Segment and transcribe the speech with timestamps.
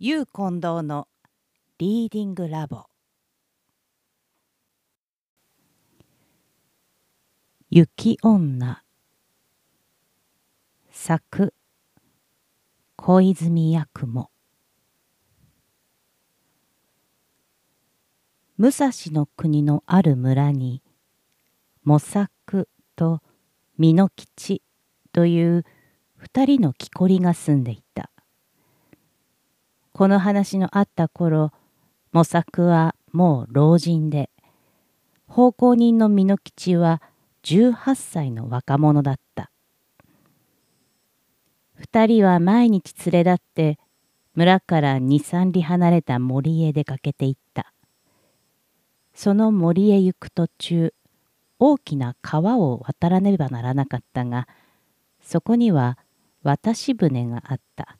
[0.00, 1.06] ゆう近藤の
[1.78, 2.86] リーディングラボ
[7.70, 8.82] 雪女
[10.90, 11.54] 作
[12.96, 14.30] 小泉八雲
[18.58, 20.82] 武蔵の国のある村に
[21.84, 23.20] 模索と
[23.78, 24.60] 美濃吉
[25.12, 25.64] という
[26.16, 28.10] 二人の木こりが住んでいた。
[29.96, 31.52] この話のあった頃、
[32.10, 34.28] 模索はもう老人で、
[35.28, 37.00] 奉公人の美濃吉は
[37.44, 39.52] 18歳の若者だった。
[41.76, 43.78] 二人は毎日連れ立って
[44.34, 47.72] 村から二三里離れた森へ出かけていった。
[49.14, 50.92] その森へ行く途中、
[51.60, 54.48] 大きな川を渡らねばならなかったが、
[55.22, 55.98] そこには
[56.42, 57.96] 渡し船があった。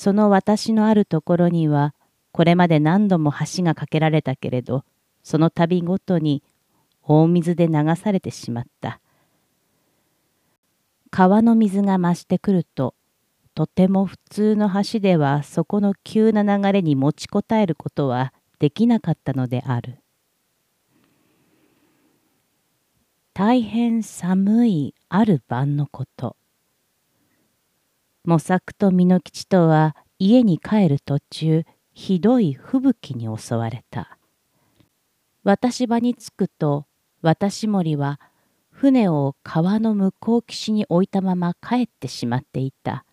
[0.00, 1.94] その私のあるところには、
[2.32, 4.82] これまで何度も橋が架けられたけれど、
[5.22, 6.42] その度ごとに
[7.02, 8.98] 大水で流されてしまった。
[11.10, 12.94] 川の水が増してくると、
[13.54, 19.98] とても普通の橋ではそこの急な流れに持ちこたえることはできなかったのである。
[23.34, 26.36] 大変寒いある晩のこと。
[28.30, 34.18] 模索と美濃吉とは家に帰る途中、ひどい吹雪に襲われた。
[35.42, 36.86] 渡し場に着くと、
[37.22, 38.20] 渡し森は
[38.70, 43.04] 船を川の向こう岸に置いたまま帰ってしまっていた。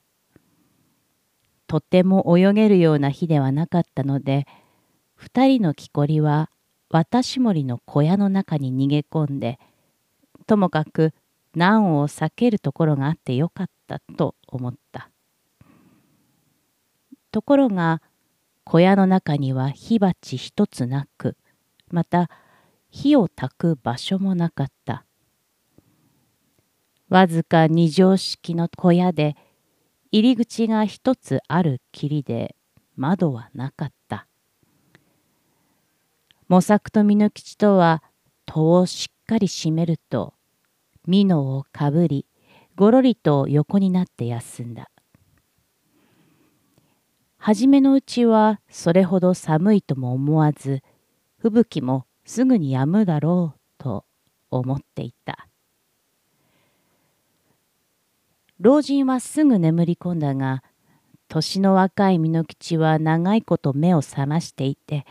[1.65, 4.45] とても泳げるような日ではなかったので、
[5.15, 6.51] 二人の木こりは
[6.91, 9.57] 渡し森の小屋の中に逃げ込んで、
[10.45, 11.11] ともかく
[11.57, 15.09] 難を避けるところがあってよかったと思った。
[17.31, 18.03] ところが
[18.63, 21.35] 小屋の中には火鉢一つなく
[21.89, 22.29] また
[22.91, 25.03] 火を焚く場所もなかった。
[27.09, 29.35] わずか二畳式の小屋で
[30.11, 32.55] 入り口が一つある霧で
[32.95, 34.27] 窓はなかった。
[36.47, 38.03] 模索と美濃吉とは
[38.45, 40.36] 戸をしっかり閉めると
[41.07, 42.27] 美濃をかぶり
[42.75, 44.91] ごろりと横になって休んだ。
[47.37, 50.81] はじめのうちはそれほど寒いとも思わず
[51.39, 54.05] 吹雪もすぐに止むだろうと
[54.51, 55.47] 思っていた。
[58.59, 60.63] 老人はすぐ眠り込んだが
[61.29, 65.05] 年の若い美濃吉は長いこと目を覚ましていて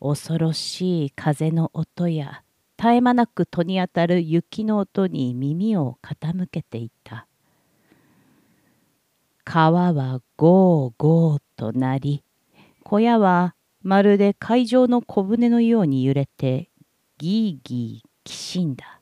[0.00, 2.42] 恐ろしい風の音や
[2.78, 7.26] 絶え間なく戸に当たる雪の音に耳を傾けていた。
[9.44, 12.22] 川はゴーゴーとなり、
[12.82, 16.68] 小屋はまるで海上の小舟のように揺れて
[17.18, 19.00] ギーギーきしんだ。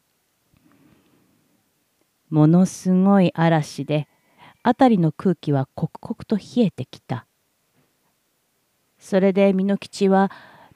[2.30, 4.08] ものすごい嵐で
[4.62, 7.26] 辺りの空気は刻々と冷えてきた。
[8.98, 10.30] それで美濃吉は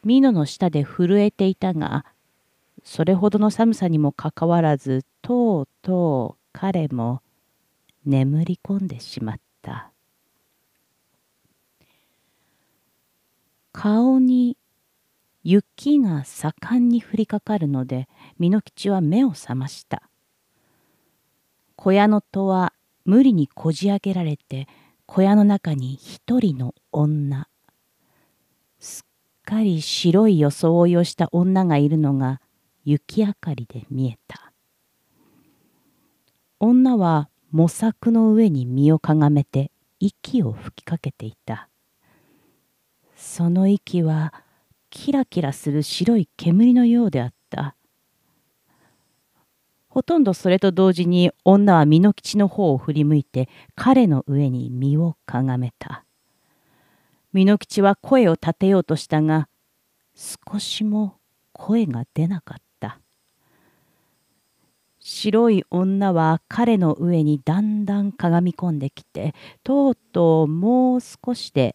[0.04, 2.04] 美濃の下で震えていたが
[2.90, 7.20] それほどの寒さにもかかわらずとうとう彼も
[8.06, 9.92] 眠り込んでしまった。
[13.72, 14.56] 顔に
[15.44, 18.08] 雪が盛んに降りかかるので
[18.40, 20.08] 美濃吉は目を覚ました。
[21.76, 22.72] 小屋の戸は
[23.04, 24.66] 無理にこじ開けられて
[25.04, 27.48] 小屋の中に一人の女
[28.80, 29.04] すっ
[29.44, 32.40] かり白い装いをした女がいるのが
[32.90, 34.50] 雪明かりで見えた
[36.58, 41.68] 女は模索の上に身をかがめて息を吹きかけていた
[43.14, 44.32] その息は
[44.88, 47.76] キラキラする白い煙のようであった。
[49.90, 56.06] ほとんどそれと同時に女は美濃吉の方を振り向いて彼の上に身をかがめた。
[57.34, 59.48] 美濃吉は声を立てようとしたが
[60.14, 61.18] 少しも
[61.52, 62.67] 声が出なかった。
[65.10, 69.34] 白い女は彼の上にだんだんかがみ込んできて
[69.64, 71.74] とうとうもう少しで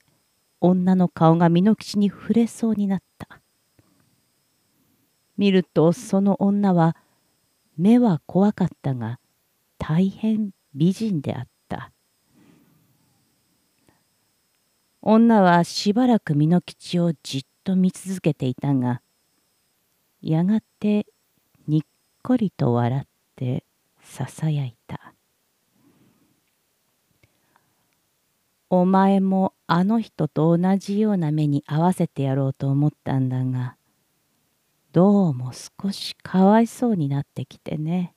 [0.61, 3.41] 女の顔が美吉に触れそうになった。
[5.35, 6.95] 見るとその女は
[7.75, 9.19] 目は怖かったが
[9.79, 11.91] 大変美人であった。
[15.01, 19.01] 女はしばらく美吉をじっと見続けていたが
[20.21, 21.07] やがて
[21.67, 21.81] にっ
[22.21, 23.65] こりと笑ったて
[24.01, 25.13] ささやいた。
[28.69, 33.77] お前もあの人と同じような目に合わせてやろうと思ったんだが、
[34.91, 38.15] どうも少しかわいそうになってきてね。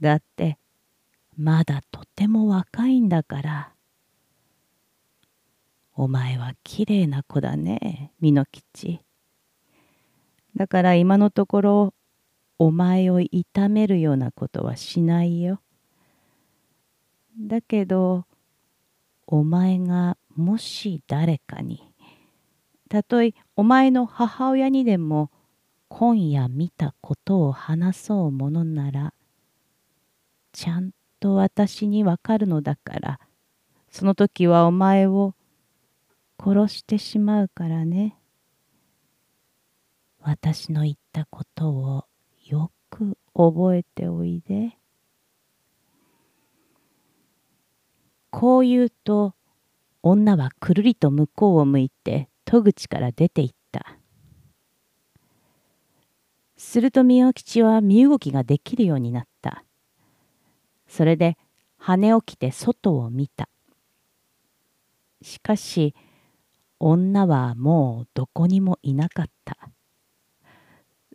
[0.00, 0.58] だって、
[1.36, 3.72] まだとても若いんだから。
[5.94, 9.00] お前はきれいな子だね、美濃吉。
[10.56, 11.94] だから今のところ、
[12.58, 15.60] お前を痛めるようなことはしないよ。
[17.38, 18.24] だけど、
[19.26, 21.88] お前がもし誰かに
[22.88, 25.30] たとえお前の母親にでも
[25.88, 29.12] 今夜見たことを話そうものなら
[30.52, 33.20] ちゃんと私にわかるのだから
[33.90, 35.34] その時はお前を
[36.42, 38.16] 殺してしまうからね
[40.22, 42.04] 私の言ったことを
[42.48, 44.78] よく覚えておいで。
[48.30, 49.34] こう言うと
[50.02, 53.98] 女はくるりと向こうを向いて戸口から出て行った。
[56.56, 59.64] すると三代吉は身動きができるようになった。
[60.86, 61.36] それで
[61.76, 63.48] 羽を着て外を見た。
[65.20, 65.94] しかし
[66.80, 69.70] 女はもうどこにもいなかった。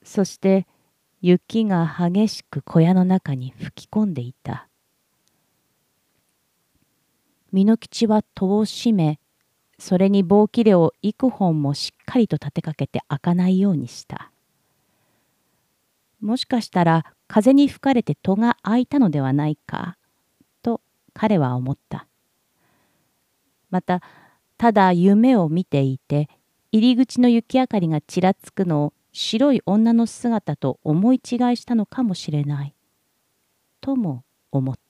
[0.03, 0.68] そして
[1.25, 4.68] 雪が激しく小屋の中に吹き込んでいた。
[7.54, 9.22] 美濃吉は戸を閉め、
[9.80, 14.34] それに棒切れを幾本もしっかりと立てかけて開かないようにした。
[16.20, 19.96] もしかしたら風に吹かれて戸が開いたのではないか、
[20.62, 20.81] と
[21.14, 22.06] 彼は思った。
[23.70, 24.02] また、
[24.58, 26.28] ただ夢を見ていて、
[26.74, 32.75] 入り口の雪明かりがちらつくのを白い女の姿と思い違いしたのかもしれない。
[33.80, 34.83] とも思った。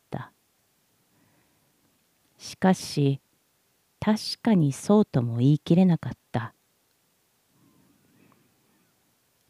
[2.44, 3.22] しかし
[4.02, 6.54] 確かにそうとも言い切れなかった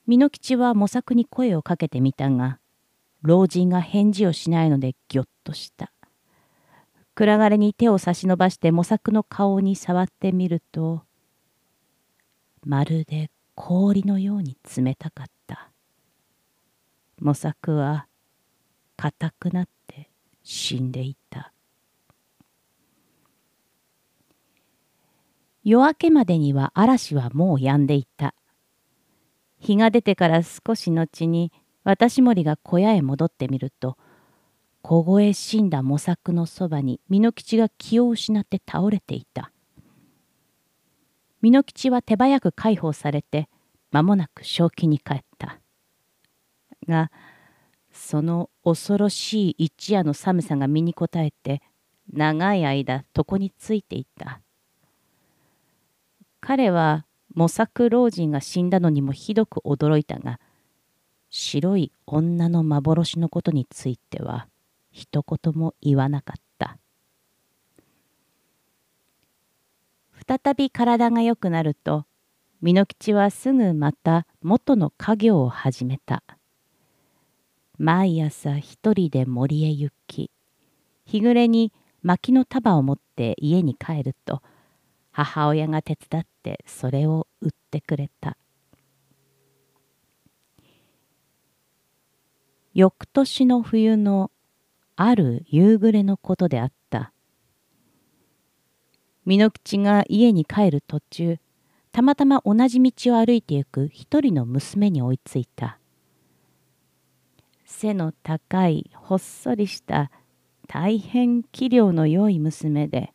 [0.08, 2.60] 美濃吉は模索に声をかけてみたが
[3.24, 5.92] 老人が返事をしないのでぎょっとした
[7.16, 11.02] 暗がりに手を差し伸ばして模索の顔に触ってみると
[12.64, 15.70] まるで氷のように冷たかった
[17.20, 18.08] 模索は
[18.98, 20.10] 硬くなって
[20.44, 21.54] 死んでいた
[25.64, 28.36] 夜明けまでには嵐はもう止んでいた。
[29.60, 31.54] 日が出てから少し後に
[31.86, 33.98] 私森が小屋へ戻ってみると
[34.82, 39.53] 凍え死んだ模索のそばに美濃吉が気を失って倒れていた。
[41.44, 43.50] 美濃吉は手早く解放されて
[43.92, 45.60] 間もなく正気に帰った。
[46.88, 47.12] が
[47.92, 51.62] その恐ろしい一夜の寒さが身にこたえて
[52.14, 54.40] 長い間床についていた。
[56.40, 57.06] 彼は
[57.36, 60.40] 模索老人が死んだのにもひどく驚いたが
[61.30, 64.48] 白い女の幻のことについては
[64.92, 66.53] 一言も言わなかった
[70.26, 72.06] 再び体が良くなると
[72.62, 76.24] 美濃吉はすぐまた元の家業を始めた。
[77.78, 80.32] 毎朝一人で森へ行き
[81.06, 81.74] 日暮れに
[82.04, 84.42] 薪の束を持って家に帰ると
[85.12, 88.38] 母親が手伝ってそれを売ってくれた。
[92.74, 94.32] 翌年の冬の
[94.96, 96.83] ある夕暮れのことであった。
[99.26, 101.38] 美濃吉が家に帰る途中
[101.94, 105.80] たまたま同じ道を歩いてゆく一人の娘に追いついた。
[107.66, 110.12] 背の高いほっそりした
[110.68, 113.14] 大変器量の良い娘で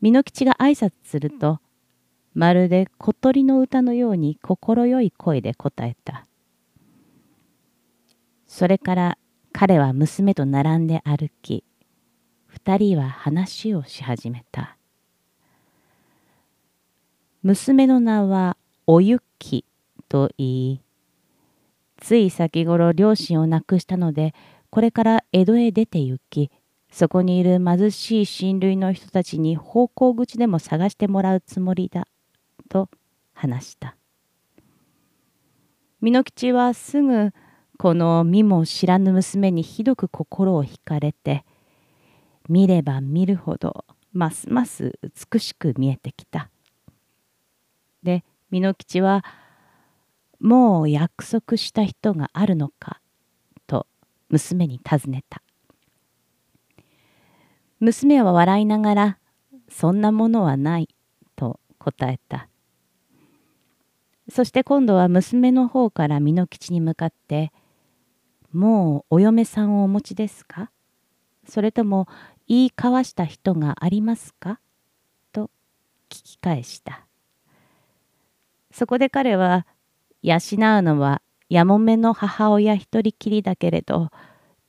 [0.00, 1.60] 美濃吉が挨拶すると
[2.34, 6.26] まるで小鳥の歌のように快い声で答えた。
[8.46, 9.18] それから
[9.52, 11.64] 彼は娘と並んで歩き
[12.46, 14.77] 二人は話をし始めた。
[17.44, 19.64] 娘の名はおゆき
[20.08, 20.80] と言い
[21.96, 24.34] つい先頃両親を亡くしたので
[24.70, 26.50] これから江戸へ出て行き
[26.90, 32.08] そこにいる貧しい親類の人たちに方向口でも探してもらうつもりだ
[32.68, 32.88] と
[33.34, 33.96] 話した
[36.02, 37.30] 美濃吉はすぐ
[37.78, 41.44] この身も知らぬ娘にひどく心を惹かれて
[42.48, 44.98] 見れば見るほどますます
[45.32, 46.50] 美しく見えてきた。
[48.02, 49.24] で美濃吉は
[50.40, 53.00] 「もう約束した人があるのか?」
[53.66, 53.86] と
[54.28, 55.42] 娘に尋ねた。
[57.80, 59.18] 娘は笑いながら、
[59.68, 60.88] そんなものはない、
[61.36, 62.48] と答えた。
[64.28, 67.52] そして今度は娘の方から美濃吉に向かって、
[68.52, 70.70] もうお嫁さんをお持ちですか？
[71.46, 72.08] それとも
[72.46, 74.60] 言い交わした人がありますか？
[75.32, 75.50] と
[76.10, 77.07] 聞き返した。
[78.78, 79.66] そこで彼は、
[80.22, 80.38] 養う
[80.82, 84.10] のはやもめの母親一人きりだけれど、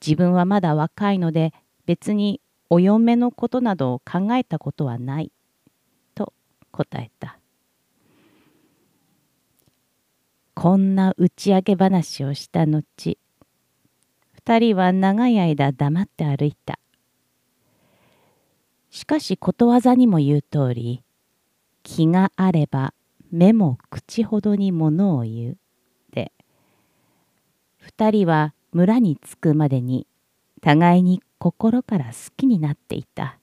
[0.03, 1.53] 自分はまだ若いので
[1.85, 5.31] 別にお嫁のことなどを考えたことはない、
[6.15, 6.33] と
[6.71, 7.37] 答えた。
[10.55, 13.19] こんな打ち明け話をした後、
[14.33, 16.79] 二人は長い間黙って歩いた。
[18.89, 21.03] しかしことわざにも言う通り、
[21.83, 22.95] 気があれば
[23.31, 25.57] 目も口ほどにものを言う。
[26.11, 26.31] で、
[27.77, 30.07] 二人は村に着くまでに
[30.61, 33.39] 互いに心から好きになっていた。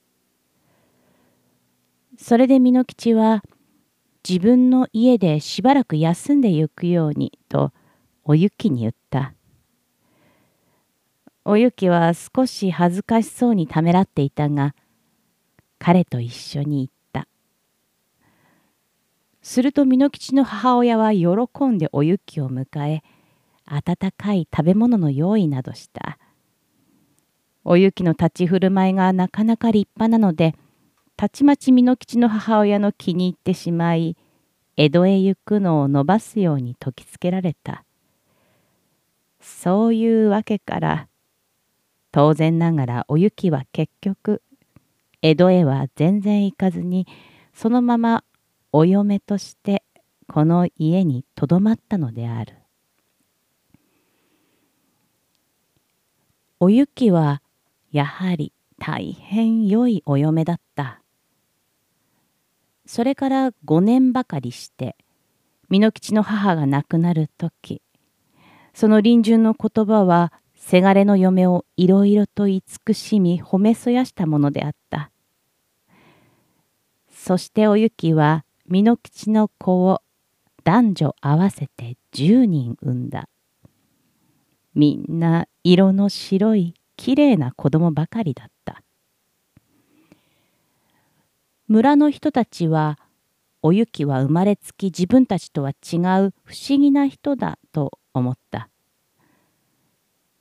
[2.19, 3.43] それで美濃吉は
[4.29, 7.73] 自分の家でしばらく休んでゆくようにと
[8.25, 9.35] おゆきに言った。
[11.45, 14.75] おゆきは少し恥ずかしそうにためらっていたが、
[15.79, 16.96] 彼と一緒に行った。
[19.47, 23.05] すると美濃吉の母親は喜んでおゆきを迎え、
[23.65, 26.19] 温かい食べ物の用意などした。
[27.63, 30.57] おゆきの立ち振る舞いがなかなか立派なので、
[31.17, 34.17] たちまち美濃吉の母親の気に入ってしまい、
[34.77, 37.85] 江戸へ行くのを伸ばすように説きつけられた。
[39.41, 41.07] そういうわけから、
[42.11, 44.43] 当然ながらおゆきは結局、
[45.23, 47.07] 江戸へは全然行かずに、
[47.55, 48.25] そのまま
[48.79, 49.83] お嫁として
[50.29, 52.57] この家にとどまったのである。
[56.61, 57.41] おゆきは
[57.91, 61.01] やはり大変良いお嫁だった。
[62.85, 64.95] それから5年ばかりして
[65.71, 67.81] 美濃吉の母が亡くなる時
[68.75, 75.11] その臨終の言葉はせがれの嫁をいろいろと慈しみ褒めそやしたものであった。
[77.11, 80.03] そしておゆきは美濃吉の子を
[80.65, 83.29] 男女合わせて10人産んだ。
[84.75, 88.83] みんな色の白いきれいな子供ばかりだった。
[91.69, 92.99] 村の人たちは、
[93.63, 98.69] おゆきは生まれつき自分たちとは違う不思議な人だと思った。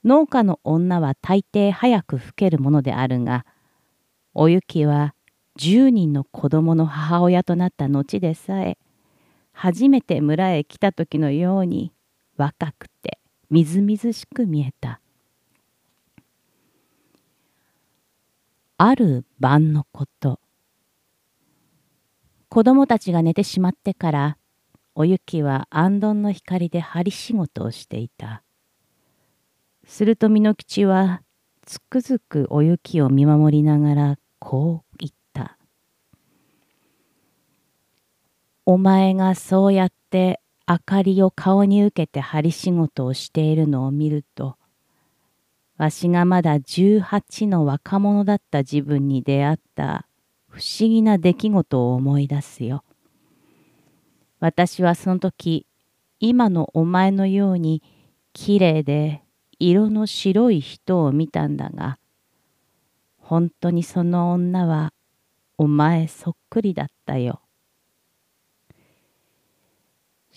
[0.03, 3.44] 農家の女は大抵早く老けるものであるが、
[4.36, 5.14] おゆきは
[5.57, 8.77] 10人の子供の母親となった後でさえ、
[9.53, 11.93] 初めて村へ来た時のように
[12.35, 13.19] 若くて
[13.50, 15.00] みずみずしく見えた。
[18.77, 20.41] ある晩のこと、
[22.50, 24.38] 子供たちが寝てしまってから、
[24.95, 28.43] おゆきは安どんの光で針仕事をしていた。
[29.85, 31.21] すると美濃吉は
[31.65, 35.57] つくづくおゆきを見守りながらこう言った。
[38.67, 44.57] お前がそうやって明かりを顔に受けて針仕事をしているのを見ると、
[45.77, 50.07] わしがまだ18の若者だった自分に出会った
[50.48, 52.84] 不思議な出来事を思い出すよ。
[54.39, 55.67] 私はその時、
[56.19, 57.84] 今のお前のように
[58.34, 59.22] きれいで
[59.60, 62.00] 色の白い人を見たんだが、
[63.17, 64.91] 本当にその女は
[65.60, 67.44] お前そっくりだったよ。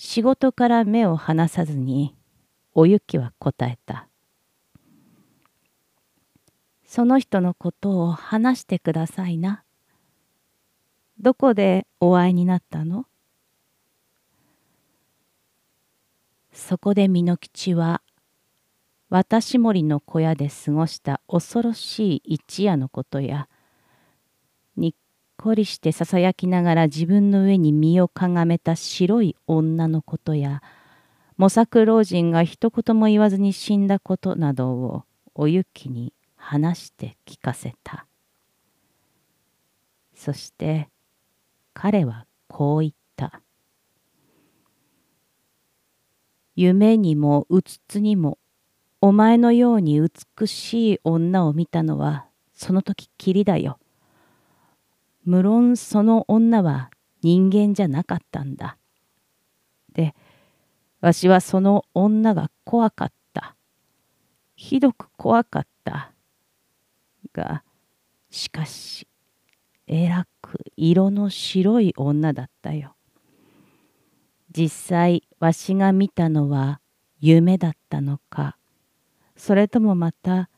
[0.00, 2.14] 仕事から目を離さずに
[2.72, 4.06] おゆきは答えた。
[6.84, 9.64] その人のことを話してくださいな。
[11.18, 13.06] どこでお会いになったの？
[16.52, 18.00] そこで美濃吉は
[19.10, 23.48] 私森の小屋で過ごした恐ろしい一夜のことや
[24.76, 24.94] にっ
[25.38, 30.62] こりしてささやきながら自分の上に身をかがめた白い女のことや
[31.36, 35.04] 模索老人が一言も言わずに死んだことなどを
[35.34, 38.06] おゆきに話して聞かせた
[40.14, 40.88] そして
[41.72, 43.40] 彼はこう言った。
[46.56, 48.36] 夢にもうつつにも
[49.00, 53.78] お前のように美しい女を見たのはその時きりだよ。
[55.28, 56.88] 無論その女は
[57.20, 58.78] 人間じゃなかったんだ。
[59.92, 60.14] で、
[61.02, 63.54] わしはその女が怖かった。
[64.56, 66.12] ひどく怖かった。
[67.34, 67.62] が、
[68.30, 69.06] しかし
[69.86, 72.96] えらく色の白い女だったよ。
[74.50, 76.80] 実際わしが見たのは
[77.20, 78.56] 夢だったのか
[79.36, 80.48] それともまた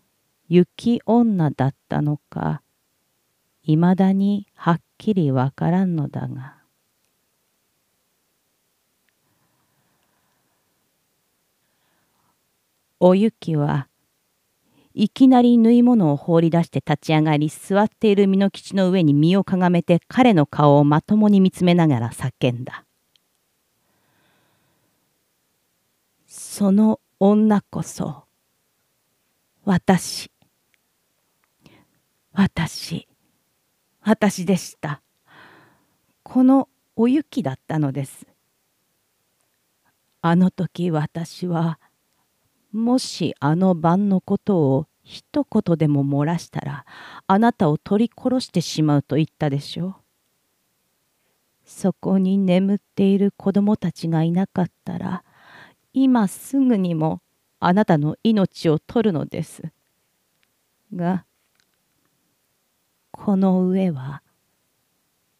[0.48, 2.62] 雪女だったのか
[3.70, 6.56] いまだにはっきりわからんのだが
[12.98, 13.86] おゆきは
[14.92, 22.84] いきなり縫い物を放り出して立ち上がり座っている蓑吉の上に身をかがめて彼の顔をまともに見つめながら叫んだ。
[26.26, 28.24] その女こそ
[29.64, 30.32] 私
[32.32, 33.09] 私
[34.02, 35.02] 私でした
[36.22, 38.26] このお雪だったのです
[40.22, 41.78] あの時私は
[42.72, 46.84] もしあの晩のことを一言でも漏らしたら
[47.26, 49.94] あなたを取り殺してしまうと言ったでしょう。
[51.64, 55.24] そこに眠っている子供たちがいなかったら
[55.92, 57.22] 今すぐにも
[57.60, 59.62] あなたの命を取るのです。
[60.94, 61.24] が
[63.22, 64.22] この上は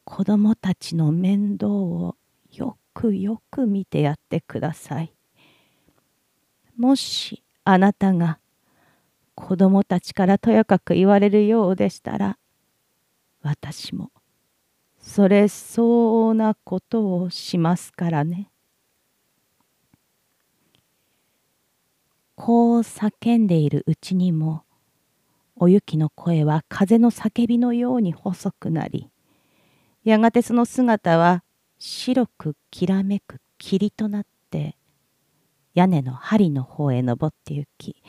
[0.05, 2.15] 子供たちの面倒を
[2.53, 5.15] よくよく見てやってください。
[6.77, 8.39] もしあなたが
[9.35, 12.37] 子供たちからとやかく言われるようでしたら
[13.41, 14.11] 私も
[15.01, 18.51] それ相応なことをしますからね。
[22.37, 24.65] こう叫んでいるうちにも
[25.63, 29.11] お雪の声は風の叫びのように細くなり
[30.05, 31.45] やがてその姿は
[31.79, 34.79] 白くきらめく霧となって
[35.75, 38.03] 屋根の針の方へ登って行き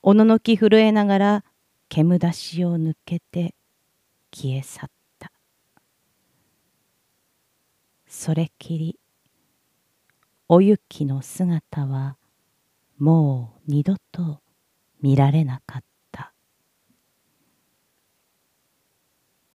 [0.00, 1.44] おののき震えながら
[1.88, 3.56] 煙出しを抜けて
[4.32, 5.32] 消え去った。
[8.06, 8.98] それきり
[10.48, 12.16] お雪の姿は
[12.98, 14.40] もう二度と
[15.00, 15.91] 見られなかった。